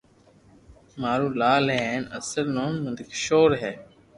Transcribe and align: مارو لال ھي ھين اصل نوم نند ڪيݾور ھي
مارو 1.01 1.27
لال 1.39 1.65
ھي 1.75 1.79
ھين 1.87 2.03
اصل 2.17 2.45
نوم 2.55 2.73
نند 2.83 2.99
ڪيݾور 3.09 3.49
ھي 3.61 3.71